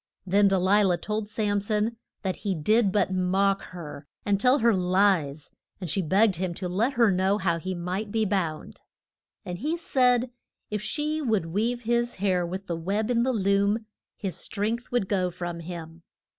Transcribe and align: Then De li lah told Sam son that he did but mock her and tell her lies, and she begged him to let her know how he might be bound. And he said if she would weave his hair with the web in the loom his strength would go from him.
Then 0.25 0.47
De 0.47 0.57
li 0.57 0.83
lah 0.83 0.95
told 0.95 1.29
Sam 1.29 1.61
son 1.61 1.95
that 2.23 2.37
he 2.37 2.55
did 2.55 2.91
but 2.91 3.13
mock 3.13 3.61
her 3.65 4.07
and 4.25 4.41
tell 4.41 4.57
her 4.57 4.73
lies, 4.73 5.51
and 5.79 5.91
she 5.91 6.01
begged 6.01 6.37
him 6.37 6.55
to 6.55 6.67
let 6.67 6.93
her 6.93 7.11
know 7.11 7.37
how 7.37 7.59
he 7.59 7.75
might 7.75 8.11
be 8.11 8.25
bound. 8.25 8.81
And 9.45 9.59
he 9.59 9.77
said 9.77 10.31
if 10.71 10.81
she 10.81 11.21
would 11.21 11.45
weave 11.53 11.83
his 11.83 12.15
hair 12.15 12.47
with 12.47 12.65
the 12.65 12.75
web 12.75 13.11
in 13.11 13.21
the 13.21 13.31
loom 13.31 13.85
his 14.17 14.35
strength 14.35 14.91
would 14.91 15.07
go 15.07 15.29
from 15.29 15.59
him. 15.59 16.01